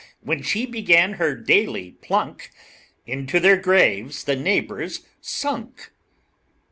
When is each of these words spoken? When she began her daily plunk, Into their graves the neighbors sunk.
When 0.21 0.41
she 0.41 0.65
began 0.65 1.13
her 1.21 1.35
daily 1.35 1.91
plunk, 1.91 2.49
Into 3.05 3.39
their 3.39 3.57
graves 3.57 4.23
the 4.23 4.35
neighbors 4.35 5.05
sunk. 5.21 5.91